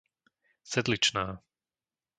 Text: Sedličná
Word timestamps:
Sedličná 0.63 1.27